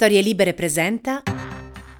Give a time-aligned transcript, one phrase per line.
[0.00, 1.24] Storie Libere presenta.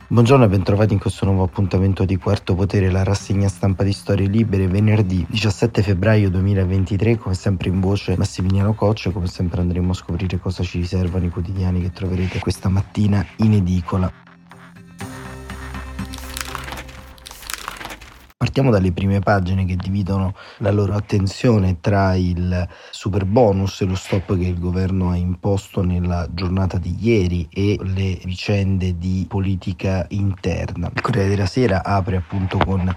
[0.06, 4.28] Buongiorno e bentrovati in questo nuovo appuntamento di Quarto Potere, la rassegna stampa di Storie
[4.28, 9.94] Libere, venerdì 17 febbraio 2023, come sempre in voce Massimiliano Coccia, come sempre andremo a
[9.94, 14.27] scoprire cosa ci riservano i quotidiani che troverete questa mattina in edicola.
[18.40, 23.96] Partiamo dalle prime pagine che dividono la loro attenzione tra il super bonus e lo
[23.96, 30.06] stop che il governo ha imposto nella giornata di ieri e le vicende di politica
[30.10, 30.88] interna.
[30.94, 32.96] Il Corriere della Sera apre appunto con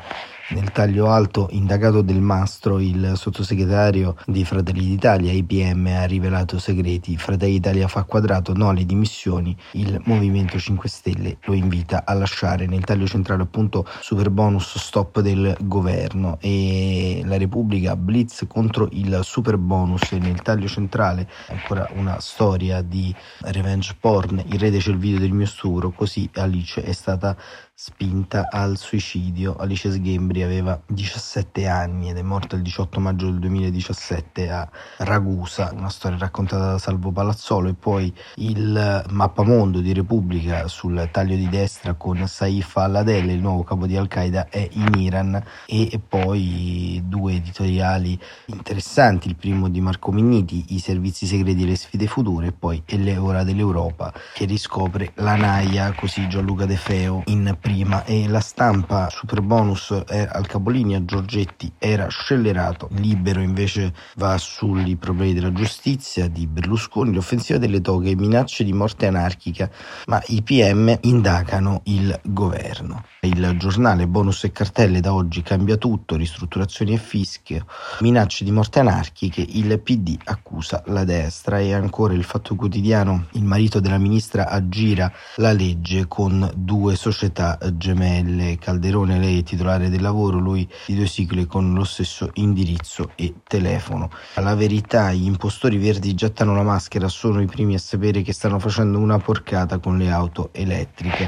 [0.49, 7.17] nel taglio alto indagato del Mastro, il sottosegretario di Fratelli d'Italia, IPM, ha rivelato segreti.
[7.17, 9.55] Fratelli d'Italia fa quadrato, no alle dimissioni.
[9.73, 12.65] Il Movimento 5 Stelle lo invita a lasciare.
[12.65, 19.19] Nel taglio centrale, appunto, super bonus stop del governo e la Repubblica blitz contro il
[19.23, 20.11] super bonus.
[20.11, 24.43] E nel taglio centrale, ancora una storia di revenge porn.
[24.47, 27.35] Il c'è il video del mio stupro, così Alice è stata
[27.83, 29.55] spinta al suicidio.
[29.55, 35.71] Alice Sghembri aveva 17 anni ed è morta il 18 maggio del 2017 a Ragusa,
[35.73, 41.49] una storia raccontata da Salvo Palazzolo e poi il mappamondo di Repubblica sul taglio di
[41.49, 47.33] destra con Saif al-Adel, il nuovo capo di Al-Qaeda, è in Iran e poi due
[47.33, 52.51] editoriali interessanti, il primo di Marco Minniti, I servizi segreti e le sfide future e
[52.51, 58.03] poi È l'ora dell'Europa che riscopre la Naia, così Gianluca De Feo in prima prima
[58.03, 65.33] e la stampa super bonus al capolinea Giorgetti era scellerato, libero invece va sui problemi
[65.33, 69.69] della giustizia di Berlusconi, l'offensiva delle toghe, minacce di morte anarchica,
[70.07, 73.05] ma i PM indagano il governo.
[73.21, 77.65] Il giornale Bonus e cartelle da oggi cambia tutto, ristrutturazioni e fischio,
[77.99, 83.45] minacce di morte anarchiche, il PD accusa la destra e ancora il fatto quotidiano, il
[83.45, 90.01] marito della ministra aggira la legge con due società gemelle, Calderone lei è titolare del
[90.01, 94.09] lavoro, lui di due sigle con lo stesso indirizzo e telefono.
[94.35, 98.59] La verità, gli impostori verdi gettano la maschera, sono i primi a sapere che stanno
[98.59, 101.27] facendo una porcata con le auto elettriche.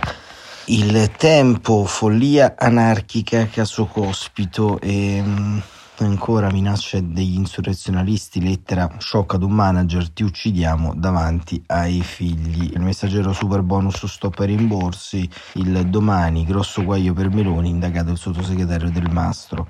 [0.65, 5.57] Il tempo, follia anarchica, caso cospito e mm,
[5.97, 12.71] ancora minacce degli insurrezionalisti, lettera shock ad un manager, ti uccidiamo davanti ai figli.
[12.73, 18.17] Il messaggero super bonus stop ai rimborsi, il domani grosso guaio per Meloni, indagato il
[18.17, 19.67] sottosegretario del Mastro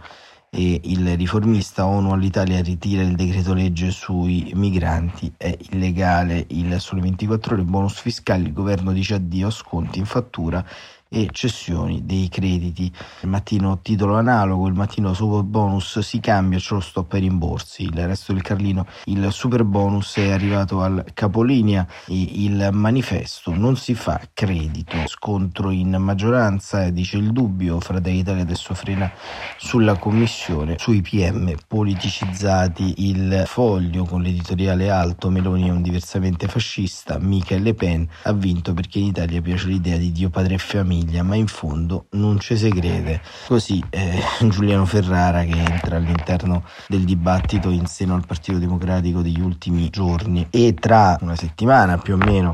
[0.55, 7.01] e il riformista ONU all'Italia ritira il decreto legge sui migranti, è illegale il sole
[7.01, 10.63] 24 ore, bonus fiscali, il governo dice addio, sconti in fattura
[11.13, 12.91] e cessioni dei crediti.
[13.21, 17.83] Il mattino titolo analogo, il mattino super bonus si cambia, ce lo sto per rimborsi.
[17.83, 23.77] Il resto del Carlino, il super bonus è arrivato al capolinea e il manifesto non
[23.77, 24.97] si fa credito.
[25.05, 29.11] Scontro in maggioranza, dice il dubbio, Fratelli Italia adesso frena
[29.57, 37.19] sulla commissione, sui PM politicizzati, il foglio con l'editoriale alto, Meloni è un diversamente fascista,
[37.19, 41.01] Michel Le Pen ha vinto perché in Italia piace l'idea di Dio padre e famiglia
[41.03, 43.21] famiglia, ma in fondo non ci si crede.
[43.47, 49.41] Così eh, Giuliano Ferrara che entra all'interno del dibattito in seno al Partito Democratico degli
[49.41, 52.53] ultimi giorni e tra una settimana più o meno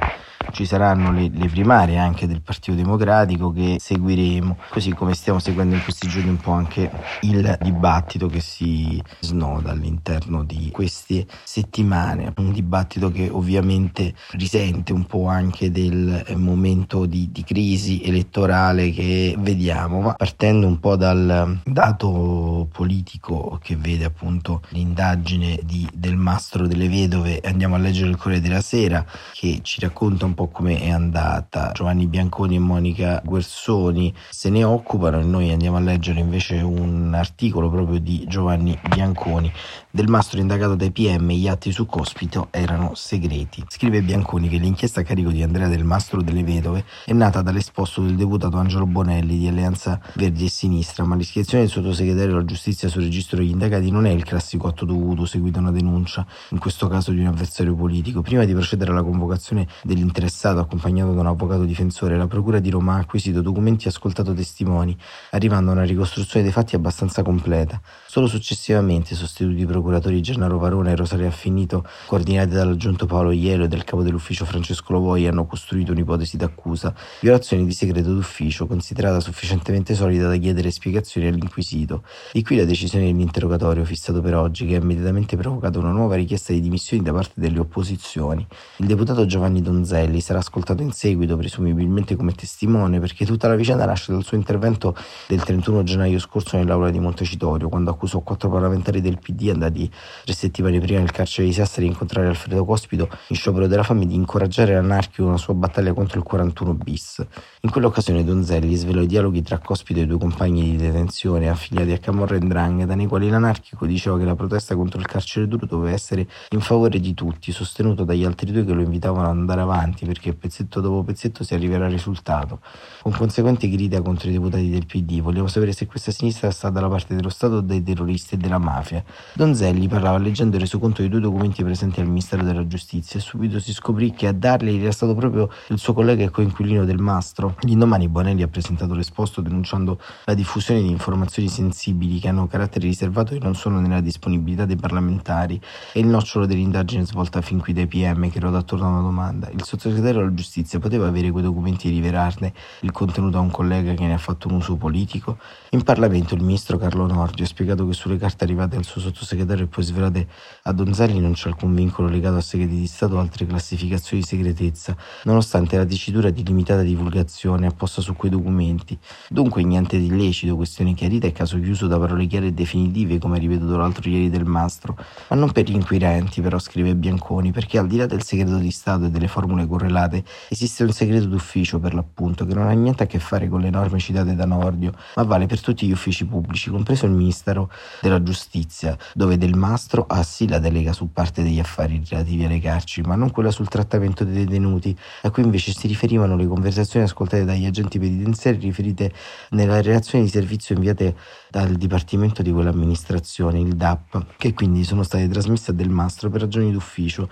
[0.52, 5.76] ci saranno le, le, primarie anche del Partito Democratico che seguiremo, così come stiamo seguendo
[5.76, 6.90] in questi giorni un po' anche
[7.22, 15.06] il dibattito che si snoda all'interno di queste settimane, un dibattito che ovviamente risente un
[15.06, 21.60] po' anche del momento di, di crisi elettorale che vediamo, ma partendo un po' dal
[21.64, 28.18] dato politico che vede appunto l'indagine di, del mastro delle vedove, andiamo a leggere il
[28.18, 31.72] Corriere della Sera che ci racconta un po' come è andata.
[31.74, 37.14] Giovanni Bianconi e Monica Guersoni se ne occupano e noi andiamo a leggere invece un
[37.14, 39.52] articolo proprio di Giovanni Bianconi.
[39.92, 43.66] Del mastro indagato dai PM gli atti su Cospito erano segreti.
[43.68, 48.02] Scrive Bianconi che l'inchiesta a carico di Andrea Del Mastro delle Vedove è nata dall'esposto
[48.02, 52.88] del deputato Angelo Bonelli di Alleanza Verdi e Sinistra, ma l'iscrizione del sottosegretario della giustizia
[52.88, 56.60] sul registro degli indagati non è il classico atto dovuto seguito a una denuncia, in
[56.60, 58.22] questo caso di un avversario politico.
[58.22, 62.70] Prima di procedere alla convocazione dell'interessato interessato, accompagnato da un avvocato difensore, la Procura di
[62.70, 64.96] Roma ha acquisito documenti e ascoltato testimoni,
[65.32, 67.82] arrivando a una ricostruzione dei fatti abbastanza completa.
[68.06, 73.86] Solo successivamente, sostituti procuratori Gennaro Varone e Rosaria Affinito, coordinati dall'aggiunto Paolo Ielo e dal
[73.86, 80.28] capo dell'ufficio Francesco Lovoi, hanno costruito un'ipotesi d'accusa, violazione di segreto d'ufficio, considerata sufficientemente solida
[80.28, 82.04] da chiedere spiegazioni all'inquisito.
[82.34, 86.52] Di qui la decisione dell'interrogatorio fissato per oggi, che ha immediatamente provocato una nuova richiesta
[86.52, 88.46] di dimissioni da parte delle opposizioni.
[88.78, 93.86] Il deputato Giovanni Donzelli sarà ascoltato in seguito, presumibilmente come testimone, perché tutta la vicenda
[93.86, 94.96] nasce dal suo intervento
[95.28, 100.34] del 31 gennaio scorso nell'aula di Montecitorio, quando accusò quattro parlamentari del PD andati tre
[100.34, 104.16] settimane prima nel carcere di Sassari a incontrare Alfredo Cospito in sciopero della fame di
[104.16, 107.26] incoraggiare l'anarchico una sua battaglia contro il 41 bis.
[107.62, 111.92] In quell'occasione Donzelli svelò i dialoghi tra Cospito e i due compagni di detenzione affiliati
[111.92, 115.66] a Camorra e Ndrangheta, nei quali l'anarchico diceva che la protesta contro il carcere duro
[115.66, 119.62] doveva essere in favore di tutti, sostenuto dagli altri due che lo invitavano ad andare
[119.62, 122.62] avanti perché pezzetto dopo pezzetto si arriverà al risultato,
[123.02, 125.22] con conseguenti grida contro i deputati del PD.
[125.22, 128.58] Vogliamo sapere se questa sinistra sta dalla parte dello Stato o dei terroristi e della
[128.58, 129.04] mafia.
[129.34, 129.59] Donzelli
[129.90, 133.74] parlava leggendo il resoconto dei due documenti presenti al Ministero della Giustizia e subito si
[133.74, 137.56] scoprì che a darli era stato proprio il suo collega e coinquilino del Mastro.
[137.64, 143.34] L'indomani Bonelli ha presentato l'esposto denunciando la diffusione di informazioni sensibili che hanno carattere riservato
[143.34, 145.60] e non sono nella disponibilità dei parlamentari
[145.92, 149.50] e il nocciolo dell'indagine svolta fin qui dai PM che roda attorno a una domanda.
[149.50, 153.94] Il sottosegretario alla giustizia poteva avere quei documenti e rivelarne il contenuto a un collega
[153.94, 155.38] che ne ha fatto un uso politico?
[155.72, 159.48] In Parlamento il ministro Carlo Nordio ha spiegato che sulle carte arrivate al suo sottosegretario
[159.58, 160.28] e poi svelate
[160.64, 164.28] a Donzelli non c'è alcun vincolo legato a segreti di Stato o altre classificazioni di
[164.28, 168.98] segretezza, nonostante la dicitura di limitata divulgazione apposta su quei documenti.
[169.30, 173.40] Dunque niente di illecito, questione chiarita e caso chiuso da parole chiare e definitive, come
[173.40, 174.96] ripetuto l'altro ieri del Mastro,
[175.30, 178.72] ma non per gli inquirenti, però scrive Bianconi, perché al di là del segreto di
[178.72, 183.04] Stato e delle formule correlate, esiste un segreto d'ufficio per l'appunto, che non ha niente
[183.04, 186.26] a che fare con le norme citate da Nordio, ma vale per tutti gli uffici
[186.26, 187.72] pubblici, compreso il Ministero
[188.02, 192.60] della Giustizia, dove Del Mastro ha sì la delega su parte degli affari relativi alle
[192.60, 197.06] carceri, ma non quella sul trattamento dei detenuti, a cui invece si riferivano le conversazioni
[197.06, 199.14] ascoltate dagli agenti penitenziari riferite
[199.52, 201.16] nella relazione di servizio inviate
[201.50, 206.42] dal Dipartimento di quell'amministrazione, il DAP, che quindi sono state trasmesse a Del Mastro per
[206.42, 207.30] ragioni d'ufficio,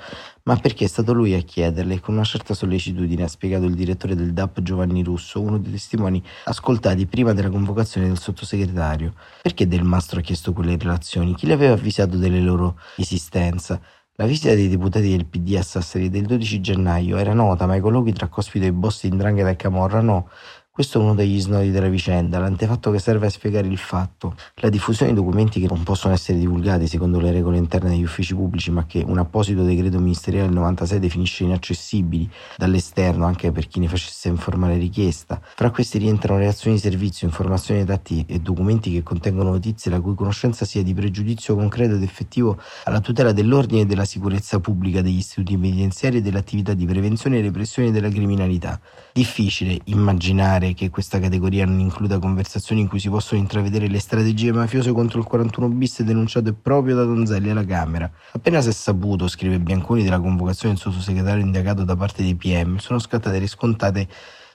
[0.47, 4.15] ma perché è stato lui a chiederle con una certa sollecitudine ha spiegato il direttore
[4.15, 9.13] del DAP Giovanni Russo, uno dei testimoni ascoltati prima della convocazione del sottosegretario.
[9.41, 11.35] Perché Del Mastro ha chiesto quelle relazioni?
[11.35, 13.79] Chi le aveva avvisato delle loro esistenza?
[14.19, 17.81] La visita dei deputati del PD a Sassari del 12 gennaio era nota, ma i
[17.81, 20.29] colloqui tra Cospito e i boss di Ndrangheta e Camorra no.
[20.77, 24.35] Questo è uno degli snodi della vicenda, l'antefatto che serve a spiegare il fatto.
[24.57, 28.35] La diffusione di documenti che non possono essere divulgati secondo le regole interne degli uffici
[28.35, 33.79] pubblici, ma che un apposito decreto ministeriale del 96 definisce inaccessibili dall'esterno anche per chi
[33.79, 35.41] ne facesse informare richiesta.
[35.41, 40.13] Fra questi rientrano reazioni di servizio, informazioni dati e documenti che contengono notizie la cui
[40.13, 45.17] conoscenza sia di pregiudizio concreto ed effettivo alla tutela dell'ordine e della sicurezza pubblica degli
[45.17, 48.79] istituti penitenziari e dell'attività di prevenzione e repressione della criminalità.
[49.11, 53.99] Difficile immaginare pare che questa categoria non includa conversazioni in cui si possono intravedere le
[53.99, 58.09] strategie mafiose contro il 41 bis denunciate proprio da Donzelli alla Camera.
[58.31, 62.77] Appena si è saputo, scrive Bianconi, della convocazione del sottosegretario indagato da parte dei PM,
[62.77, 64.07] sono scattate riscontrate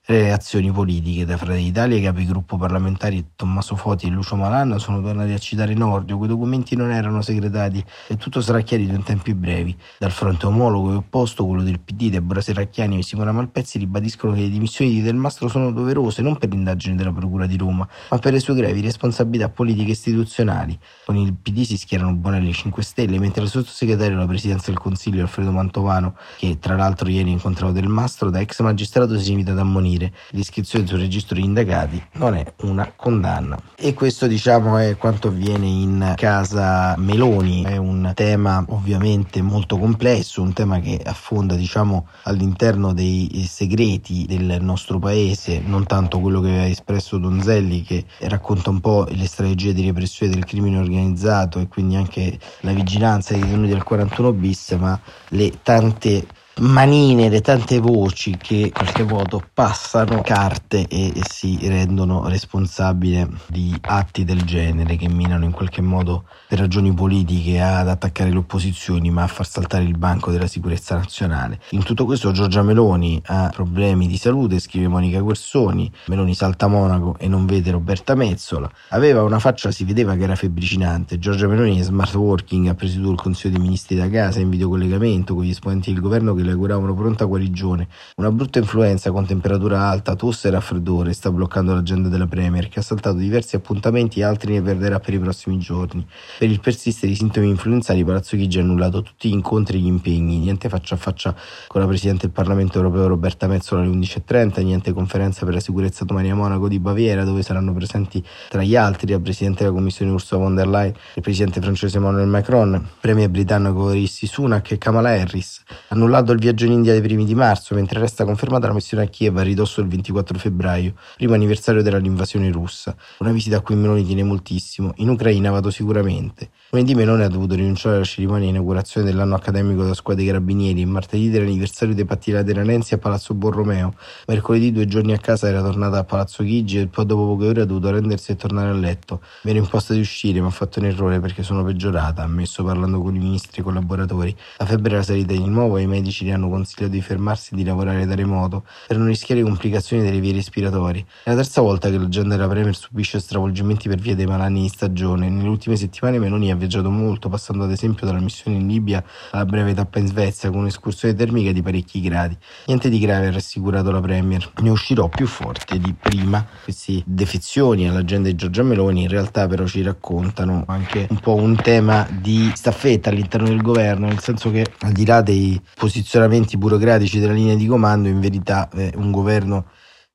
[0.04, 5.30] reazioni politiche da Fratelli d'Italia, i capigruppo parlamentari Tommaso Foti e Lucio Malan sono tornati
[5.30, 9.76] a citare Nordio, quei documenti non erano segretati e tutto sarà chiarito in tempi brevi.
[9.98, 14.40] Dal fronte omologo e opposto, quello del PD, Deborah Serracchiani e Simona Malpezzi ribadiscono che
[14.40, 18.18] le dimissioni di Del Mastro sono doverose non per l'indagine della Procura di Roma, ma
[18.18, 20.76] per le sue grevi responsabilità politiche e istituzionali.
[21.04, 24.80] Con il PD si schierano Bonelli e 5 Stelle, mentre il sottosegretario alla presidenza del
[24.80, 29.52] Consiglio Alfredo Mantovano, che tra l'altro ieri incontrato Del Mastro, da ex magistrato si limita
[29.52, 30.12] ad ammonire avvenire.
[30.30, 33.60] L'iscrizione sul registro di indagati non è una condanna.
[33.76, 37.62] E questo diciamo è quanto avviene in casa Meloni.
[37.62, 44.58] È un tema ovviamente molto complesso, un tema che affonda diciamo all'interno dei segreti del
[44.60, 49.72] nostro paese, non tanto quello che aveva espresso Donzelli che racconta un po' le strategie
[49.72, 54.70] di repressione del crimine organizzato e quindi anche la vigilanza dei detenuti del 41 bis,
[54.72, 56.26] ma le tante
[56.60, 63.74] manine, le tante voci che qualche modo passano carte e, e si rendono responsabili di
[63.80, 69.10] atti del genere che minano in qualche modo per ragioni politiche ad attaccare le opposizioni
[69.10, 71.58] ma a far saltare il banco della sicurezza nazionale.
[71.70, 77.16] In tutto questo Giorgia Meloni ha problemi di salute, scrive Monica Guersoni, Meloni salta Monaco
[77.18, 81.78] e non vede Roberta Mezzola, aveva una faccia, si vedeva che era febbricinante, Giorgia Meloni
[81.78, 85.50] è smart working, ha presieduto il Consiglio dei Ministri da casa in videocollegamento con gli
[85.50, 87.88] esponenti del governo che che le auguravano pronta guarigione.
[88.16, 92.80] Una brutta influenza con temperatura alta, tosse e raffreddore sta bloccando l'agenda della Premier, che
[92.80, 96.06] ha saltato diversi appuntamenti e altri ne perderà per i prossimi giorni.
[96.38, 99.86] Per il persistere di sintomi influenzali, Palazzo Chigi ha annullato tutti gli incontri e gli
[99.86, 101.34] impegni, niente faccia a faccia
[101.68, 106.04] con la Presidente del Parlamento europeo Roberta Mezzola alle 11.30, niente conferenza per la sicurezza
[106.04, 110.10] domani a Monaco di Baviera, dove saranno presenti tra gli altri la Presidente della Commissione
[110.10, 115.10] Ursula von der Leyen, il Presidente francese Emmanuel Macron, Premier britannico Rishi Sunak e Kamala
[115.10, 115.62] Harris.
[115.88, 119.06] Annullato il viaggio in India dei primi di marzo, mentre resta confermata la missione a
[119.06, 122.96] Kiev a ridosso del 24 febbraio, primo anniversario dell'invasione russa.
[123.18, 124.92] Una visita a cui Meloni tiene moltissimo.
[124.96, 126.50] In Ucraina vado sicuramente.
[126.74, 130.86] Lunedì Meloni ha dovuto rinunciare alla cerimonia di inaugurazione dell'anno accademico da squadra dei carabinieri,
[130.86, 133.92] martedì dell'anniversario dei patti Lateranensi a Palazzo Borromeo,
[134.26, 137.60] mercoledì due giorni a casa era tornata a Palazzo Chigi e poi dopo poche ore
[137.60, 139.20] ha dovuto rendersi e tornare a letto.
[139.42, 143.02] Mi ero imposta di uscire, ma ho fatto un errore perché sono peggiorata, ammesso parlando
[143.02, 144.34] con i ministri e collaboratori.
[144.56, 147.56] La febbre era salita di nuovo e i medici gli hanno consigliato di fermarsi e
[147.58, 151.04] di lavorare da remoto per non rischiare complicazioni delle vie respiratori.
[151.22, 154.68] È la terza volta che l'agenda della Premier subisce stravolgimenti per via dei malanni di
[154.68, 155.28] stagione.
[155.28, 159.44] Nelle ultime settimane Meloni ha viaggiato molto, passando ad esempio dalla missione in Libia alla
[159.44, 162.36] breve tappa in Svezia con un'escursione termica di parecchi gradi.
[162.66, 164.50] Niente di grave, ha rassicurato la Premier.
[164.62, 166.46] Ne uscirò più forte di prima.
[166.62, 171.56] Queste defezioni all'agenda di Giorgia Meloni in realtà però ci raccontano anche un po' un
[171.56, 177.18] tema di staffetta all'interno del governo, nel senso che al di là dei posizionamenti burocratici
[177.18, 179.66] della linea di comando, in verità è un governo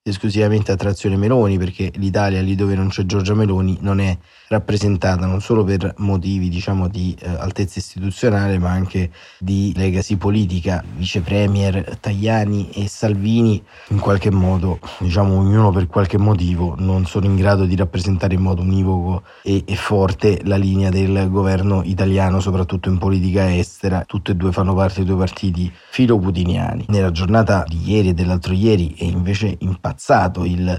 [0.09, 4.17] esclusivamente a trazione Meloni, perché l'Italia lì dove non c'è Giorgia Meloni non è
[4.49, 10.83] rappresentata non solo per motivi diciamo di eh, altezza istituzionale ma anche di legacy politica.
[10.95, 17.25] Vice premier Tajani e Salvini in qualche modo diciamo ognuno per qualche motivo non sono
[17.25, 22.39] in grado di rappresentare in modo univoco e, e forte la linea del governo italiano
[22.39, 24.03] soprattutto in politica estera.
[24.05, 26.85] Tutti e due fanno parte dei due partiti filo-putiniani.
[26.89, 29.55] Nella giornata di ieri e dell'altro ieri è invece
[29.97, 30.69] impazzato il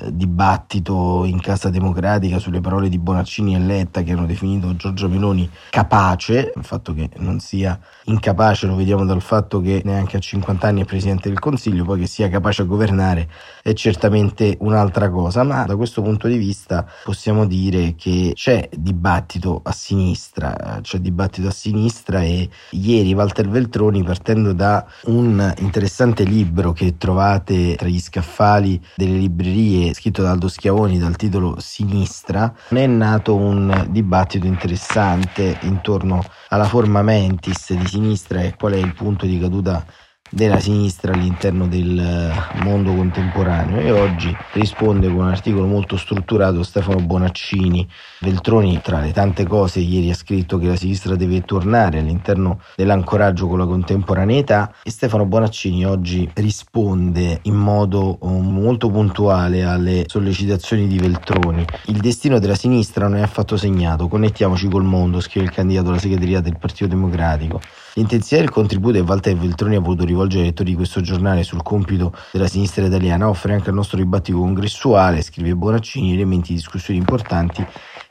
[0.00, 5.08] eh, dibattito in Casa Democratica sulle parole di Bonaccini e Letta che hanno definito Giorgio
[5.08, 10.20] Meloni capace, il fatto che non sia incapace lo vediamo dal fatto che neanche a
[10.20, 13.28] 50 anni è Presidente del Consiglio, poi che sia capace a governare
[13.68, 19.60] è certamente un'altra cosa, ma da questo punto di vista possiamo dire che c'è dibattito
[19.62, 26.72] a sinistra, c'è dibattito a sinistra e ieri Walter Veltroni partendo da un interessante libro
[26.72, 32.84] che trovate tra gli scaffali delle librerie scritto da Aldo Schiavoni dal titolo Sinistra, ne
[32.84, 38.94] è nato un dibattito interessante intorno alla forma mentis di sinistra e qual è il
[38.94, 39.84] punto di caduta
[40.30, 46.62] della sinistra all'interno del eh, mondo contemporaneo e oggi risponde con un articolo molto strutturato
[46.62, 47.88] Stefano Bonaccini.
[48.20, 53.46] Veltroni tra le tante cose ieri ha scritto che la sinistra deve tornare all'interno dell'ancoraggio
[53.46, 60.86] con la contemporaneità e Stefano Bonaccini oggi risponde in modo eh, molto puntuale alle sollecitazioni
[60.86, 61.64] di Veltroni.
[61.86, 65.98] Il destino della sinistra non è affatto segnato, connettiamoci col mondo, scrive il candidato alla
[65.98, 67.60] segreteria del Partito Democratico.
[67.98, 71.64] L'intensità del contributo che Walter Veltroni ha voluto rivolgere ai lettori di questo giornale sul
[71.64, 77.00] compito della sinistra italiana offre anche al nostro dibattito congressuale, scrive Bonaccini, elementi di discussione
[77.00, 77.66] importanti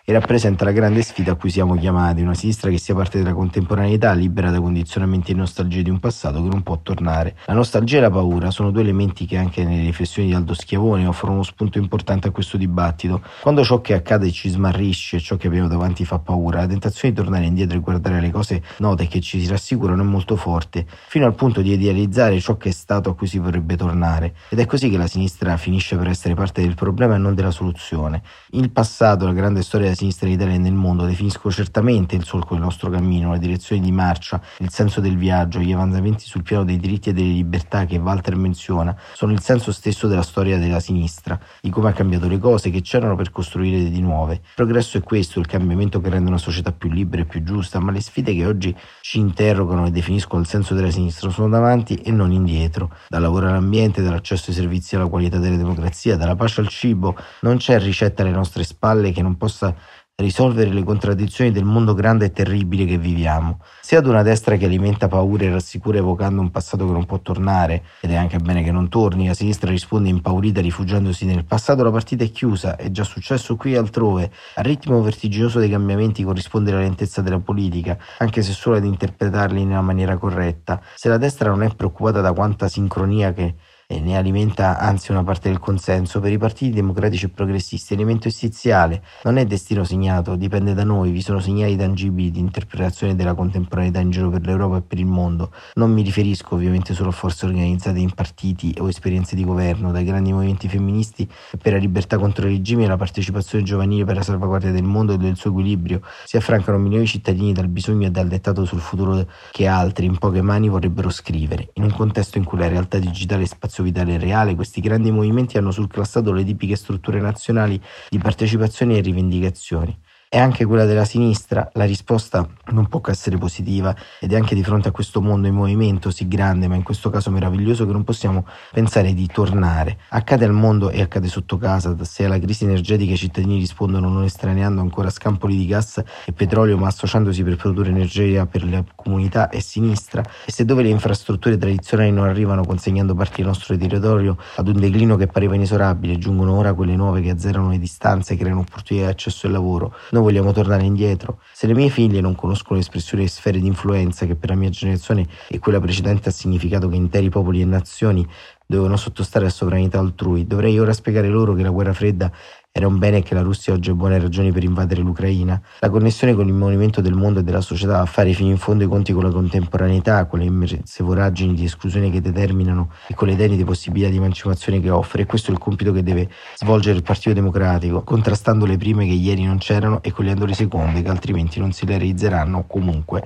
[0.10, 3.34] e rappresenta la grande sfida a cui siamo chiamati, una sinistra che sia parte della
[3.34, 7.36] contemporaneità, libera da condizionamenti e nostalgie di un passato che non può tornare.
[7.44, 11.06] La nostalgia e la paura sono due elementi che anche nelle riflessioni di Aldo Schiavone
[11.06, 13.22] offrono uno spunto importante a questo dibattito.
[13.42, 17.14] Quando ciò che accade ci smarrisce e ciò che abbiamo davanti fa paura, la tentazione
[17.14, 20.86] di tornare indietro e guardare le cose note che ci si rassicurano è molto forte,
[20.88, 24.36] fino al punto di idealizzare ciò che è stato a cui si vorrebbe tornare.
[24.48, 27.52] Ed è così che la sinistra finisce per essere parte del problema e non della
[27.52, 28.22] soluzione.
[28.52, 32.54] Il passato, la grande storia sinistra in Italia e nel mondo definiscono certamente il solco
[32.54, 36.64] del nostro cammino, la direzione di marcia, il senso del viaggio, gli avanzamenti sul piano
[36.64, 40.80] dei diritti e delle libertà che Walter menziona, sono il senso stesso della storia della
[40.80, 44.36] sinistra, di come ha cambiato le cose che c'erano per costruire di nuove.
[44.36, 47.80] Il progresso è questo, il cambiamento che rende una società più libera e più giusta,
[47.80, 51.96] ma le sfide che oggi ci interrogano e definiscono il senso della sinistra sono davanti
[51.96, 52.92] e non indietro.
[53.08, 57.58] Dal lavoro all'ambiente, dall'accesso ai servizi alla qualità della democrazia, dalla pace al cibo, non
[57.58, 59.74] c'è ricetta alle nostre spalle che non possa
[60.20, 64.66] risolvere le contraddizioni del mondo grande e terribile che viviamo, sia ad una destra che
[64.66, 68.64] alimenta paure e rassicura evocando un passato che non può tornare, ed è anche bene
[68.64, 72.90] che non torni, la sinistra risponde impaurita rifugiandosi nel passato, la partita è chiusa, è
[72.90, 77.96] già successo qui e altrove, al ritmo vertiginoso dei cambiamenti corrisponde la lentezza della politica,
[78.18, 80.82] anche se solo ad interpretarli nella maniera corretta.
[80.96, 83.54] Se la destra non è preoccupata da quanta sincronia che
[83.90, 88.28] e ne alimenta anzi una parte del consenso, per i partiti democratici e progressisti elemento
[88.28, 93.34] essenziale, non è destino segnato, dipende da noi, vi sono segnali tangibili di interpretazione della
[93.34, 95.54] contemporaneità in giro per l'Europa e per il mondo.
[95.76, 100.04] Non mi riferisco ovviamente solo a forze organizzate in partiti o esperienze di governo, dai
[100.04, 101.26] grandi movimenti femministi
[101.58, 105.14] per la libertà contro i regimi e la partecipazione giovanile per la salvaguardia del mondo
[105.14, 108.82] e del suo equilibrio, si affrancano milioni di cittadini dal bisogno e dal dettato sul
[108.82, 113.00] futuro che altri in poche mani vorrebbero scrivere, in un contesto in cui la realtà
[113.00, 117.80] digitale è spazio spazio vitale reale, questi grandi movimenti hanno surclassato le tipiche strutture nazionali
[118.10, 119.96] di partecipazione e rivendicazioni.
[120.30, 124.56] È anche quella della sinistra, la risposta non può che essere positiva ed è anche
[124.56, 127.94] di fronte a questo mondo in movimento sì grande ma in questo caso meraviglioso che
[127.94, 130.00] non possiamo pensare di tornare.
[130.10, 134.24] Accade al mondo e accade sotto casa, se alla crisi energetica i cittadini rispondono non
[134.26, 139.48] estraneando ancora scampoli di gas e petrolio ma associandosi per produrre energia per le comunità
[139.48, 144.36] è sinistra e se dove le infrastrutture tradizionali non arrivano consegnando parti del nostro territorio
[144.56, 148.38] ad un declino che pareva inesorabile, giungono ora quelle nuove che azzerano le distanze e
[148.38, 149.94] creano opportunità di accesso al lavoro.
[150.18, 151.42] Noi vogliamo tornare indietro.
[151.54, 154.70] Se le mie figlie non conoscono l'espressione di sfere di influenza che per la mia
[154.70, 158.28] generazione e quella precedente ha significato che interi popoli e nazioni
[158.66, 162.32] dovevano sottostare a sovranità altrui, dovrei ora spiegare loro che la guerra fredda
[162.78, 165.60] era un bene che la Russia oggi ha buone ragioni per invadere l'Ucraina.
[165.80, 168.84] La connessione con il movimento del mondo e della società a fare fino in fondo
[168.84, 173.30] i conti con la contemporaneità, con le immense voragini di esclusione che determinano e con
[173.30, 175.24] le denide possibilità di emancipazione che offre.
[175.24, 179.14] E questo è il compito che deve svolgere il Partito Democratico, contrastando le prime che
[179.14, 183.24] ieri non c'erano e cogliendo le seconde che altrimenti non si realizzeranno comunque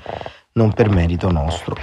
[0.53, 1.75] non per merito nostro.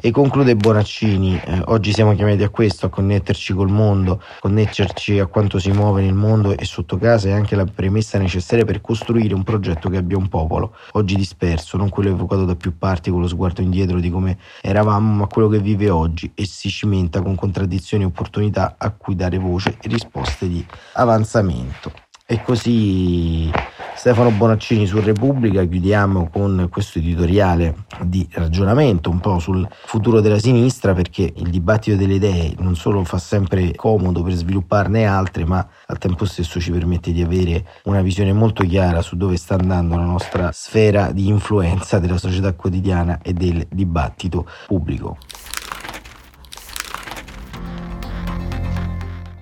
[0.00, 5.26] E conclude Bonaccini, eh, oggi siamo chiamati a questo, a connetterci col mondo, connetterci a
[5.26, 9.34] quanto si muove nel mondo e sotto casa è anche la premessa necessaria per costruire
[9.34, 13.20] un progetto che abbia un popolo, oggi disperso, non quello evocato da più parti con
[13.20, 17.34] lo sguardo indietro di come eravamo, ma quello che vive oggi e si cimenta con
[17.34, 21.92] contraddizioni e opportunità a cui dare voce e risposte di avanzamento.
[22.26, 23.50] E così
[23.96, 30.38] Stefano Bonaccini su Repubblica, chiudiamo con questo editoriale di ragionamento un po' sul futuro della
[30.38, 35.66] sinistra perché il dibattito delle idee non solo fa sempre comodo per svilupparne altre ma
[35.86, 39.96] al tempo stesso ci permette di avere una visione molto chiara su dove sta andando
[39.96, 45.16] la nostra sfera di influenza della società quotidiana e del dibattito pubblico.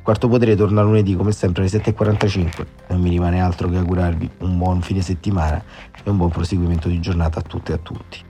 [0.02, 2.66] Quarto potere torna lunedì come sempre alle 7.45.
[2.88, 5.62] Non mi rimane altro che augurarvi un buon fine settimana
[6.02, 8.24] e un buon proseguimento di giornata a tutte e a tutti.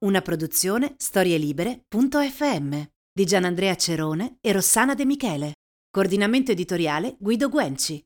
[0.00, 5.52] Una produzione storielibere.fm di Gianandrea Cerone e Rossana De Michele.
[5.90, 8.02] Coordinamento editoriale Guido Guenci.